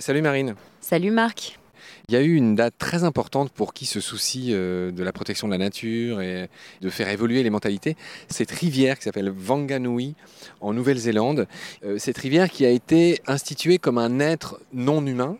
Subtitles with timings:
[0.00, 0.54] Salut Marine.
[0.80, 1.60] Salut Marc.
[2.08, 5.12] Il y a eu une date très importante pour qui se soucie euh, de la
[5.12, 6.48] protection de la nature et
[6.80, 7.96] de faire évoluer les mentalités.
[8.28, 10.14] Cette rivière qui s'appelle Wanganui
[10.60, 11.46] en Nouvelle-Zélande.
[11.84, 15.36] Euh, cette rivière qui a été instituée comme un être non humain,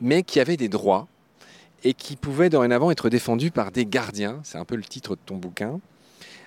[0.00, 1.08] mais qui avait des droits
[1.82, 4.40] et qui pouvait dorénavant être défendu par des gardiens.
[4.44, 5.80] C'est un peu le titre de ton bouquin.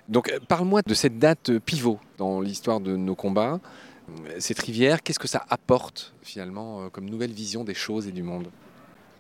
[0.08, 3.60] Donc euh, parle-moi de cette date pivot dans l'histoire de nos combats.
[4.40, 8.50] Cette rivière, qu'est-ce que ça apporte finalement comme nouvelle vision des choses et du monde?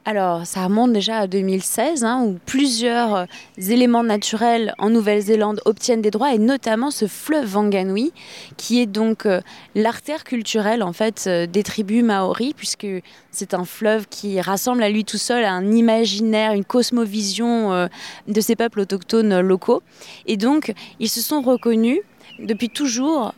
[0.05, 3.25] Alors, ça remonte déjà à 2016, hein, où plusieurs euh,
[3.57, 8.11] éléments naturels en Nouvelle-Zélande obtiennent des droits, et notamment ce fleuve Wanganui,
[8.55, 9.41] qui est donc euh,
[9.75, 12.87] l'artère culturelle en fait euh, des tribus maoris, puisque
[13.29, 17.87] c'est un fleuve qui rassemble à lui tout seul un imaginaire, une cosmovision
[18.27, 19.83] de ces peuples autochtones locaux.
[20.25, 21.99] Et donc, ils se sont reconnus
[22.39, 23.35] depuis toujours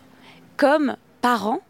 [0.56, 1.62] comme parents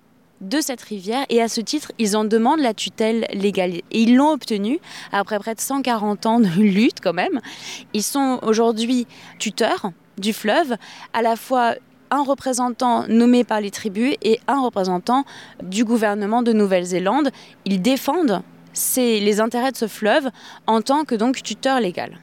[0.42, 3.76] de cette rivière et à ce titre, ils en demandent la tutelle légale.
[3.76, 4.80] Et ils l'ont obtenue
[5.12, 7.40] après près de 140 ans de lutte quand même.
[7.94, 10.76] Ils sont aujourd'hui tuteurs du fleuve,
[11.14, 11.76] à la fois
[12.10, 15.24] un représentant nommé par les tribus et un représentant
[15.64, 17.32] du gouvernement de Nouvelle-Zélande.
[17.66, 18.42] Ils défendent
[18.98, 20.30] les intérêts de ce fleuve
[20.68, 22.20] en tant que donc tuteur légal.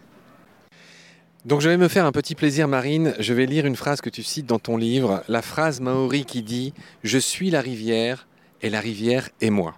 [1.49, 4.11] Donc je vais me faire un petit plaisir Marine, je vais lire une phrase que
[4.11, 8.29] tu cites dans ton livre, la phrase maori qui dit⁇ Je suis la rivière
[8.61, 9.75] et la rivière est moi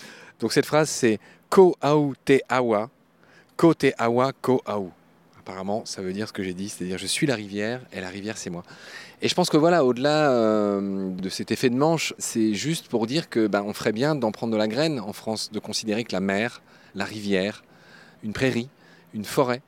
[0.38, 1.18] ⁇Donc cette phrase c'est
[1.50, 2.88] Ko au te awa,
[3.56, 4.92] Ko te awa ko au.
[5.40, 8.10] Apparemment ça veut dire ce que j'ai dit, c'est-à-dire je suis la rivière et la
[8.10, 8.62] rivière c'est moi.
[9.20, 13.08] Et je pense que voilà, au-delà euh, de cet effet de manche, c'est juste pour
[13.08, 16.04] dire que ben, on ferait bien d'en prendre de la graine en France, de considérer
[16.04, 16.62] que la mer,
[16.94, 17.64] la rivière,
[18.22, 18.68] une prairie,
[19.14, 19.62] une forêt,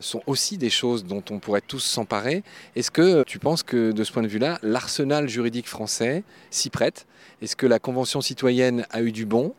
[0.00, 2.42] sont aussi des choses dont on pourrait tous s'emparer.
[2.76, 7.06] Est-ce que tu penses que de ce point de vue-là, l'arsenal juridique français s'y prête?
[7.42, 9.54] Est-ce que la Convention citoyenne a eu du bon?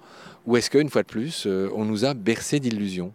[0.45, 3.13] Ou est-ce qu'une fois de plus, euh, on nous a bercé d'illusions?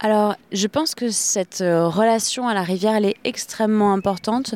[0.00, 4.54] Alors, je pense que cette euh, relation à la rivière, elle est extrêmement importante.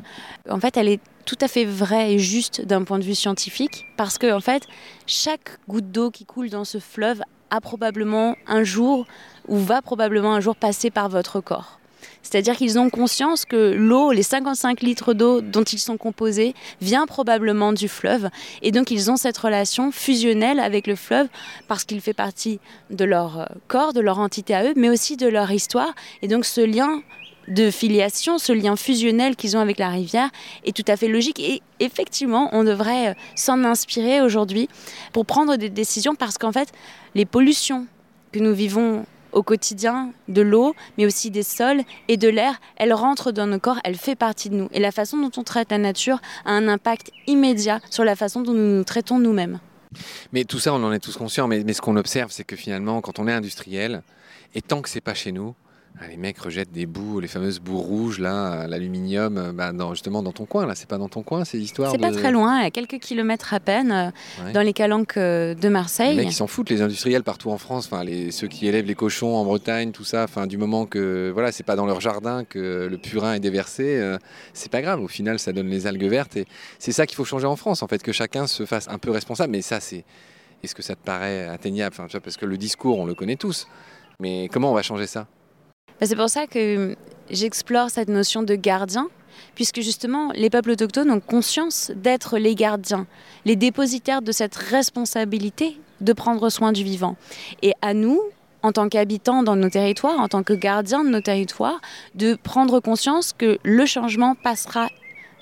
[0.48, 3.86] En fait, elle est tout à fait vraie et juste d'un point de vue scientifique,
[3.96, 4.64] parce que fait,
[5.06, 9.06] chaque goutte d'eau qui coule dans ce fleuve a probablement un jour
[9.48, 11.79] ou va probablement un jour passer par votre corps.
[12.22, 17.06] C'est-à-dire qu'ils ont conscience que l'eau, les 55 litres d'eau dont ils sont composés, vient
[17.06, 18.28] probablement du fleuve.
[18.62, 21.28] Et donc ils ont cette relation fusionnelle avec le fleuve
[21.68, 22.60] parce qu'il fait partie
[22.90, 25.94] de leur euh, corps, de leur entité à eux, mais aussi de leur histoire.
[26.22, 27.02] Et donc ce lien
[27.48, 30.30] de filiation, ce lien fusionnel qu'ils ont avec la rivière
[30.64, 31.40] est tout à fait logique.
[31.40, 34.68] Et effectivement, on devrait euh, s'en inspirer aujourd'hui
[35.12, 36.70] pour prendre des décisions parce qu'en fait,
[37.14, 37.86] les pollutions
[38.32, 42.60] que nous vivons au quotidien de l'eau, mais aussi des sols et de l'air.
[42.76, 44.68] Elle rentre dans nos corps, elle fait partie de nous.
[44.72, 48.42] Et la façon dont on traite la nature a un impact immédiat sur la façon
[48.42, 49.60] dont nous nous traitons nous-mêmes.
[50.32, 52.56] Mais tout ça, on en est tous conscients, mais, mais ce qu'on observe, c'est que
[52.56, 54.02] finalement, quand on est industriel,
[54.54, 55.54] et tant que c'est pas chez nous,
[56.08, 60.32] les mecs rejettent des bouts, les fameuses bouts rouges, là, l'aluminium, euh, bah, justement dans
[60.32, 61.90] ton coin, là, c'est pas dans ton coin, c'est l'histoire.
[61.90, 65.68] C'est pas très loin, à quelques kilomètres à peine, euh, dans les calanques euh, de
[65.68, 66.16] Marseille.
[66.16, 68.86] Les mecs, ils s'en foutent, les industriels partout en France, enfin, les, ceux qui élèvent
[68.86, 72.00] les cochons en Bretagne, tout ça, enfin, du moment que, voilà, c'est pas dans leur
[72.00, 74.16] jardin que le purin est déversé,
[74.54, 76.46] c'est pas grave, au final, ça donne les algues vertes, et
[76.78, 79.10] c'est ça qu'il faut changer en France, en fait, que chacun se fasse un peu
[79.10, 80.04] responsable, mais ça, c'est.
[80.62, 81.96] Est-ce que ça te paraît atteignable?
[81.98, 83.66] Enfin, Parce que le discours, on le connaît tous.
[84.20, 85.26] Mais comment on va changer ça?
[86.00, 86.96] Bah, c'est pour ça que
[87.30, 89.08] j'explore cette notion de gardien,
[89.54, 93.06] puisque justement les peuples autochtones ont conscience d'être les gardiens,
[93.44, 97.16] les dépositaires de cette responsabilité de prendre soin du vivant.
[97.62, 98.20] Et à nous,
[98.62, 101.80] en tant qu'habitants dans nos territoires, en tant que gardiens de nos territoires,
[102.14, 104.88] de prendre conscience que le changement passera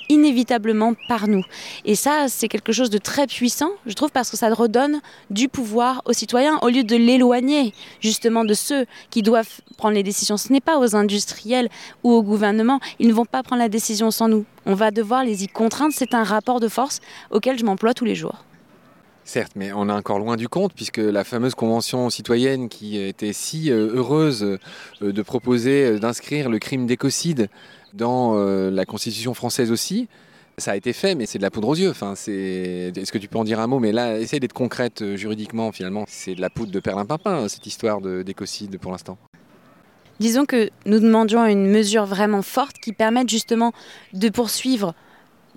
[0.08, 1.42] inévitablement par nous.
[1.84, 5.48] Et ça, c'est quelque chose de très puissant, je trouve, parce que ça redonne du
[5.48, 10.36] pouvoir aux citoyens au lieu de l'éloigner justement de ceux qui doivent prendre les décisions.
[10.36, 11.68] Ce n'est pas aux industriels
[12.02, 14.44] ou au gouvernement, ils ne vont pas prendre la décision sans nous.
[14.66, 17.00] On va devoir les y contraindre, c'est un rapport de force
[17.30, 18.44] auquel je m'emploie tous les jours.
[19.28, 23.34] Certes, mais on est encore loin du compte, puisque la fameuse convention citoyenne qui était
[23.34, 24.42] si euh, heureuse
[25.02, 27.50] euh, de proposer euh, d'inscrire le crime d'écocide
[27.94, 30.08] dans euh, la Constitution française aussi.
[30.58, 31.90] Ça a été fait, mais c'est de la poudre aux yeux.
[31.90, 32.14] Enfin.
[32.14, 33.78] Est-ce que tu peux en dire un mot?
[33.78, 36.04] Mais là, essaye d'être concrète euh, juridiquement, finalement.
[36.08, 39.18] C'est de la poudre de perlimpinpin, cette histoire d'écocide pour l'instant.
[40.20, 43.72] Disons que nous demandions une mesure vraiment forte qui permette justement
[44.14, 44.94] de poursuivre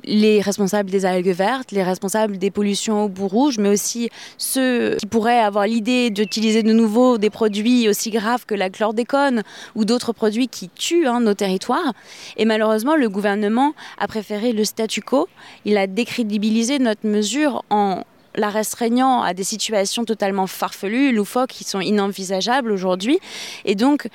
[0.04, 4.96] les responsables des algues vertes, les responsables des pollutions au bout rouge, mais aussi ceux
[4.98, 9.44] qui pourraient avoir l'idée d'utiliser de nouveau des produits aussi graves que la chlordécone
[9.76, 11.94] ou d'autres produits qui tuent hein, nos territoires.
[12.38, 15.28] Et malheureusement, le gouvernement a préféré le statu quo.
[15.66, 18.04] Il a décrédibilisé notre mesure en
[18.36, 23.20] la restreignant à des situations totalement farfelues, loufoques, qui sont inenvisageables aujourd'hui.
[23.66, 24.08] Et donc,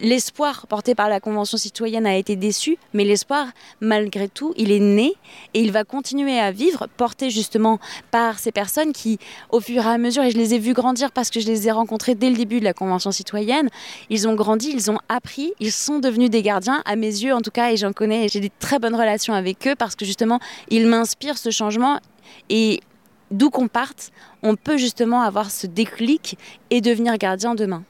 [0.00, 3.46] L'espoir porté par la Convention citoyenne a été déçu, mais l'espoir,
[3.80, 5.12] malgré tout, il est né
[5.54, 7.78] et il va continuer à vivre, porté justement
[8.10, 9.18] par ces personnes qui,
[9.50, 11.68] au fur et à mesure, et je les ai vus grandir parce que je les
[11.68, 13.68] ai rencontrés dès le début de la Convention citoyenne,
[14.10, 17.40] ils ont grandi, ils ont appris, ils sont devenus des gardiens, à mes yeux en
[17.40, 20.40] tout cas, et j'en connais, j'ai des très bonnes relations avec eux parce que justement,
[20.70, 22.00] ils m'inspirent ce changement
[22.48, 22.80] et
[23.30, 24.10] d'où qu'on parte,
[24.42, 26.36] on peut justement avoir ce déclic
[26.70, 27.84] et devenir gardien demain.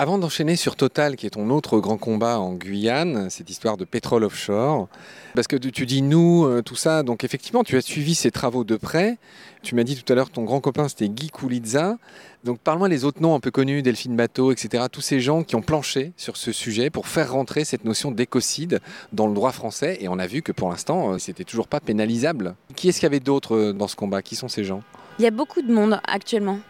[0.00, 3.84] Avant d'enchaîner sur Total, qui est ton autre grand combat en Guyane, cette histoire de
[3.84, 4.86] pétrole offshore,
[5.34, 8.62] parce que tu dis nous, euh, tout ça, donc effectivement, tu as suivi ces travaux
[8.62, 9.18] de près.
[9.64, 11.96] Tu m'as dit tout à l'heure, ton grand copain, c'était Guy Koulitza.
[12.44, 14.84] Donc parle-moi des autres noms un peu connus, Delphine Bateau, etc.
[14.88, 18.78] Tous ces gens qui ont planché sur ce sujet pour faire rentrer cette notion d'écocide
[19.12, 19.98] dans le droit français.
[20.00, 22.54] Et on a vu que pour l'instant, euh, c'était toujours pas pénalisable.
[22.76, 24.22] Qui est-ce qu'il y avait d'autres euh, dans ce combat?
[24.22, 24.84] Qui sont ces gens?
[25.18, 26.60] Il y a beaucoup de monde actuellement.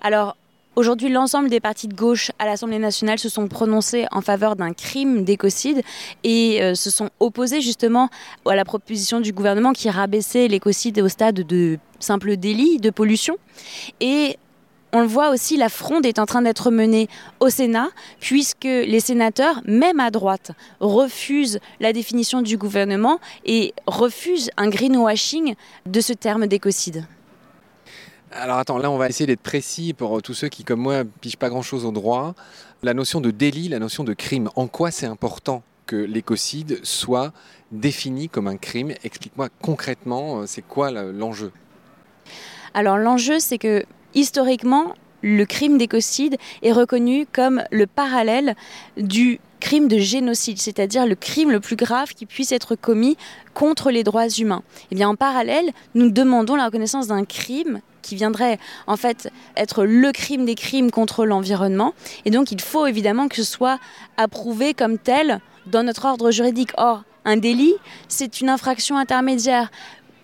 [0.00, 0.38] Alors,
[0.78, 4.72] Aujourd'hui, l'ensemble des partis de gauche à l'Assemblée nationale se sont prononcés en faveur d'un
[4.72, 5.82] crime d'écocide
[6.22, 8.10] et euh, se sont opposés justement
[8.46, 13.38] à la proposition du gouvernement qui rabaissait l'écocide au stade de simple délit de pollution.
[13.98, 14.38] Et
[14.92, 17.08] on le voit aussi, la fronde est en train d'être menée
[17.40, 17.88] au Sénat,
[18.20, 25.56] puisque les sénateurs, même à droite, refusent la définition du gouvernement et refusent un greenwashing
[25.86, 27.04] de ce terme d'écocide.
[28.32, 31.38] Alors attends, là on va essayer d'être précis pour tous ceux qui, comme moi, pigent
[31.38, 32.34] pas grand-chose au droit.
[32.82, 37.32] La notion de délit, la notion de crime, en quoi c'est important que l'écocide soit
[37.72, 38.92] défini comme un crime?
[39.02, 41.52] Explique-moi concrètement, euh, c'est quoi l'enjeu?
[42.74, 43.84] Alors l'enjeu, c'est que
[44.14, 48.54] historiquement, le crime d'écocide est reconnu comme le parallèle
[48.96, 53.16] du crime de génocide, c'est-à-dire le crime le plus grave qui puisse être commis
[53.54, 54.62] contre les droits humains.
[54.82, 59.30] Et eh bien en parallèle, nous demandons la reconnaissance d'un crime qui viendrait en fait
[59.56, 61.94] être le crime des crimes contre l'environnement.
[62.24, 63.78] Et donc il faut évidemment que ce soit
[64.16, 66.72] approuvé comme tel dans notre ordre juridique.
[66.76, 67.74] Or, un délit,
[68.08, 69.70] c'est une infraction intermédiaire.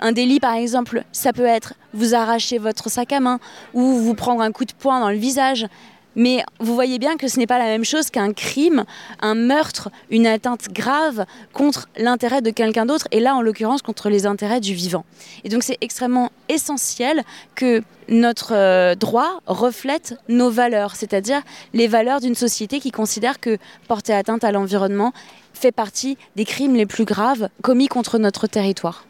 [0.01, 3.39] Un délit, par exemple, ça peut être vous arracher votre sac à main
[3.75, 5.67] ou vous prendre un coup de poing dans le visage.
[6.17, 8.85] Mais vous voyez bien que ce n'est pas la même chose qu'un crime,
[9.21, 14.09] un meurtre, une atteinte grave contre l'intérêt de quelqu'un d'autre, et là en l'occurrence contre
[14.09, 15.05] les intérêts du vivant.
[15.45, 17.23] Et donc c'est extrêmement essentiel
[17.55, 23.59] que notre euh, droit reflète nos valeurs, c'est-à-dire les valeurs d'une société qui considère que
[23.89, 25.13] porter atteinte à l'environnement
[25.55, 29.07] fait partie des crimes les plus graves commis contre notre territoire.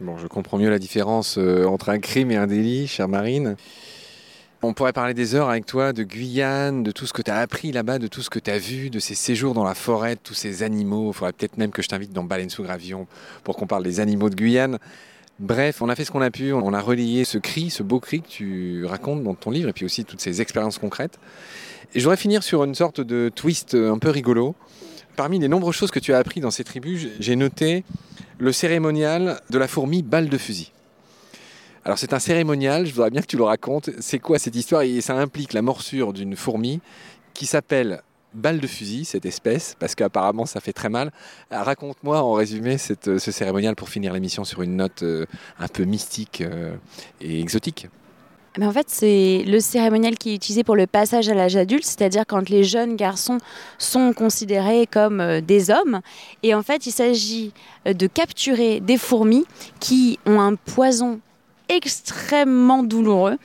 [0.00, 3.56] Bon, je comprends mieux la différence euh, entre un crime et un délit, chère Marine.
[4.62, 7.38] On pourrait parler des heures avec toi de Guyane, de tout ce que tu as
[7.38, 10.16] appris là-bas, de tout ce que tu as vu, de ces séjours dans la forêt,
[10.16, 11.12] de tous ces animaux.
[11.12, 13.06] Il faudrait peut-être même que je t'invite dans Baleine sous Gravillon
[13.42, 14.78] pour qu'on parle des animaux de Guyane.
[15.38, 18.00] Bref, on a fait ce qu'on a pu, on a relié ce cri, ce beau
[18.00, 21.18] cri que tu racontes dans ton livre, et puis aussi toutes ces expériences concrètes.
[21.94, 24.54] Et je voudrais finir sur une sorte de twist un peu rigolo.
[25.16, 27.82] Parmi les nombreuses choses que tu as appris dans ces tribus, j'ai noté
[28.38, 30.70] le cérémonial de la fourmi balle de fusil.
[31.84, 33.90] Alors c'est un cérémonial, je voudrais bien que tu le racontes.
[34.00, 34.82] C'est quoi cette histoire?
[34.82, 36.80] Et ça implique la morsure d'une fourmi
[37.32, 38.02] qui s'appelle
[38.34, 41.10] balle de fusil, cette espèce, parce qu'apparemment ça fait très mal.
[41.50, 45.24] Raconte-moi en résumé ce cérémonial pour finir l'émission sur une note euh,
[45.58, 46.74] un peu mystique euh,
[47.20, 47.88] et exotique.
[48.60, 52.24] En fait, c'est le cérémonial qui est utilisé pour le passage à l'âge adulte, c'est-à-dire
[52.26, 53.38] quand les jeunes garçons
[53.78, 56.00] sont considérés comme euh, des hommes.
[56.42, 57.52] Et en fait, il s'agit
[57.86, 59.46] de capturer des fourmis
[59.78, 61.20] qui ont un poison
[61.70, 63.36] extrêmement douloureux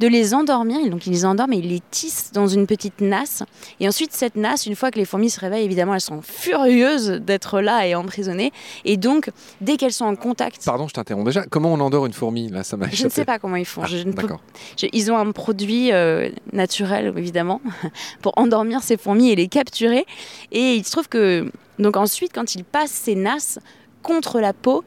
[0.00, 0.90] de les endormir.
[0.90, 3.42] Donc ils les endorment et ils les tissent dans une petite nasse.
[3.78, 7.08] Et ensuite, cette nasse, une fois que les fourmis se réveillent, évidemment, elles sont furieuses
[7.10, 8.52] d'être là et emprisonnées.
[8.84, 10.64] Et donc, dès qu'elles sont en contact.
[10.64, 11.44] Pardon, je t'interromps déjà.
[11.46, 13.82] Comment on endort une fourmi là ça Je ne sais pas comment ils font.
[13.84, 17.60] Ah, ils ont un produit euh, naturel, évidemment,
[18.22, 20.06] pour endormir ces fourmis et les capturer.
[20.52, 21.50] Et il se trouve que.
[21.78, 23.58] Donc ensuite, quand ils passent ces nasses
[24.02, 24.84] contre la peau,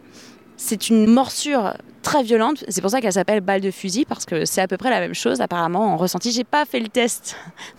[0.58, 2.64] c'est une morsure très violente.
[2.68, 5.00] C'est pour ça qu'elle s'appelle balle de fusil parce que c'est à peu près la
[5.00, 6.32] même chose apparemment en ressenti.
[6.32, 7.38] J'ai pas fait le test,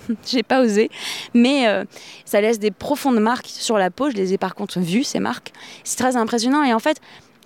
[0.26, 0.90] j'ai pas osé,
[1.35, 1.85] mais euh,
[2.25, 4.11] ça laisse des profondes marques sur la peau.
[4.11, 5.52] Je les ai par contre vues ces marques.
[5.85, 6.99] C'est très impressionnant et en fait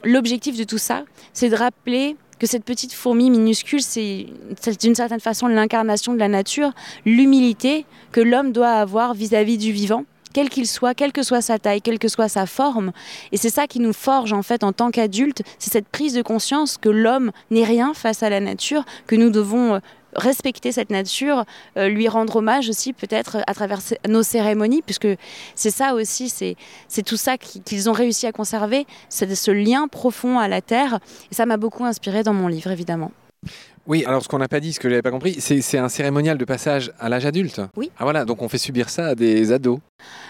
[0.04, 4.26] l'objectif de tout ça, c'est de rappeler que cette petite fourmi minuscule, c'est
[4.80, 6.72] d'une certaine façon l'incarnation de la nature,
[7.06, 11.40] l'humilité que l'homme doit avoir vis-à-vis -vis du vivant quel qu'il soit, quelle que soit
[11.40, 12.92] sa taille, quelle que soit sa forme.
[13.32, 16.22] Et c'est ça qui nous forge en fait en tant qu'adultes, c'est cette prise de
[16.22, 19.78] conscience que l'homme n'est rien face à la nature, que nous devons euh,
[20.14, 21.44] respecter cette nature,
[21.76, 25.08] euh, lui rendre hommage aussi peut-être à travers nos cérémonies, puisque
[25.54, 30.38] c'est ça aussi, c'est tout ça qu'ils ont réussi à conserver, c'est ce lien profond
[30.38, 30.98] à la terre.
[31.30, 33.12] Et ça m'a beaucoup inspiré dans mon livre, évidemment.
[33.86, 35.88] Oui, alors ce qu'on n'a pas dit, ce que je n'avais pas compris, c'est un
[35.88, 37.60] cérémonial de passage à l'âge adulte.
[37.76, 37.90] Oui.
[37.98, 39.80] Ah voilà, donc on fait subir ça à des ados.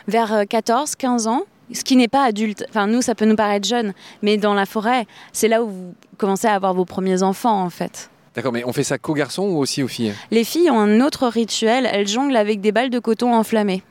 [0.08, 1.42] Vers 14, euh, 15 ans,
[1.72, 2.64] ce qui n'est pas adulte.
[2.70, 3.92] Enfin, nous, ça peut nous paraître jeune,
[4.22, 7.70] mais dans la forêt, c'est là où vous commencez à avoir vos premiers enfants, en
[7.70, 8.10] fait.
[8.34, 10.14] D'accord, mais on fait ça qu'aux garçons ou aussi aux filles?
[10.30, 13.82] Les filles ont un autre rituel, elles jonglent avec des balles de coton enflammées.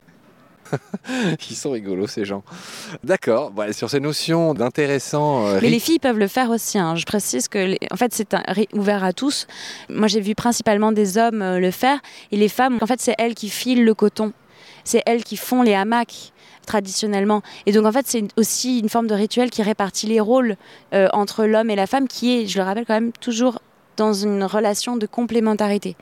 [1.50, 2.44] Ils sont rigolos ces gens.
[3.04, 3.52] D'accord.
[3.72, 5.48] sur ces notions d'intéressant.
[5.48, 6.78] Euh, mais les filles peuvent le faire aussi.
[6.78, 6.96] Hein.
[6.96, 8.36] Je précise que, en fait, c'est
[8.74, 9.48] ouvert à tous.
[9.90, 12.00] Moi, j'ai vu principalement des hommes euh, le faire
[12.32, 12.78] et les femmes.
[12.82, 14.34] En fait, c'est elles qui filent le coton.
[14.84, 16.34] C'est elles qui font les hamacs
[16.66, 17.42] traditionnellement.
[17.66, 20.56] Et donc en fait, c'est aussi une forme de rituel qui répartit les rôles
[20.94, 23.60] euh, entre l'homme et la femme, qui est, je le rappelle quand même, toujours
[23.98, 25.96] dans une relation de complémentarité.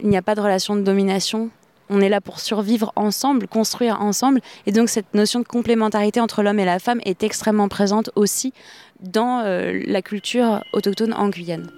[0.00, 1.50] Il n'y a pas de relation de domination.
[1.88, 4.40] On est là pour survivre ensemble, construire ensemble.
[4.66, 8.52] Et donc cette notion de complémentarité entre l'homme et la femme est extrêmement présente aussi
[9.00, 11.70] dans euh, la culture autochtone en Guyane.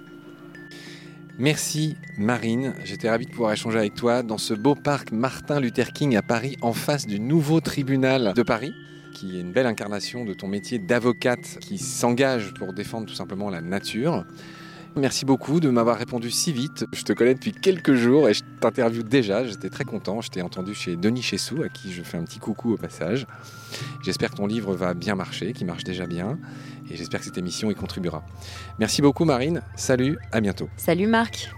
[1.37, 5.93] Merci Marine, j'étais ravi de pouvoir échanger avec toi dans ce beau parc Martin Luther
[5.93, 8.73] King à Paris, en face du nouveau tribunal de Paris
[9.19, 13.49] qui est une belle incarnation de ton métier d'avocate qui s'engage pour défendre tout simplement
[13.49, 14.25] la nature.
[14.95, 16.85] Merci beaucoup de m'avoir répondu si vite.
[16.91, 19.45] Je te connais depuis quelques jours et je t'interviewe déjà.
[19.45, 20.21] J'étais très content.
[20.21, 23.25] Je t'ai entendu chez Denis Chessou, à qui je fais un petit coucou au passage.
[24.03, 26.37] J'espère que ton livre va bien marcher, qu'il marche déjà bien.
[26.89, 28.23] Et j'espère que cette émission y contribuera.
[28.79, 29.61] Merci beaucoup, Marine.
[29.75, 30.69] Salut, à bientôt.
[30.75, 31.49] Salut, Marc.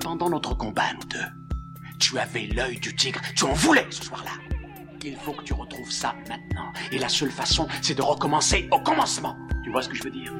[0.00, 1.26] Pendant notre combat, nous deux,
[1.98, 3.20] tu avais l'œil du tigre.
[3.34, 4.32] Tu en voulais ce soir-là.
[5.02, 6.72] Il faut que tu retrouves ça maintenant.
[6.92, 9.36] Et la seule façon, c'est de recommencer au commencement.
[9.64, 10.32] Tu vois ce que je veux dire?